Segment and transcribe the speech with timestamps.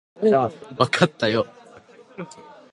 [0.79, 1.45] わかったよ